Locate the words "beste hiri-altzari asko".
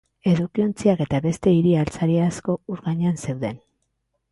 1.25-2.57